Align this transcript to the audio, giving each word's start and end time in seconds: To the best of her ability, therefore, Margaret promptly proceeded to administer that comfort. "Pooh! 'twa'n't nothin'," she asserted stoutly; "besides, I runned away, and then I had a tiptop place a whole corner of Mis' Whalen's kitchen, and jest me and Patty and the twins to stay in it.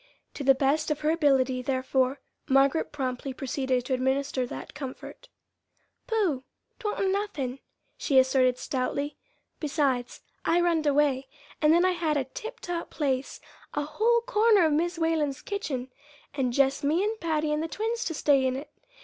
To 0.33 0.43
the 0.43 0.55
best 0.55 0.89
of 0.89 1.01
her 1.01 1.11
ability, 1.11 1.61
therefore, 1.61 2.21
Margaret 2.49 2.91
promptly 2.91 3.33
proceeded 3.33 3.85
to 3.85 3.93
administer 3.93 4.47
that 4.47 4.73
comfort. 4.73 5.29
"Pooh! 6.07 6.43
'twa'n't 6.79 7.11
nothin'," 7.11 7.59
she 7.99 8.17
asserted 8.17 8.57
stoutly; 8.57 9.15
"besides, 9.59 10.21
I 10.43 10.59
runned 10.59 10.87
away, 10.87 11.27
and 11.61 11.71
then 11.71 11.85
I 11.85 11.91
had 11.91 12.17
a 12.17 12.23
tiptop 12.23 12.89
place 12.89 13.39
a 13.75 13.83
whole 13.83 14.21
corner 14.21 14.65
of 14.65 14.73
Mis' 14.73 14.97
Whalen's 14.97 15.43
kitchen, 15.43 15.91
and 16.33 16.51
jest 16.51 16.83
me 16.83 17.03
and 17.03 17.19
Patty 17.19 17.51
and 17.53 17.61
the 17.61 17.67
twins 17.67 18.03
to 18.05 18.15
stay 18.15 18.43
in 18.47 18.55
it. 18.55 18.71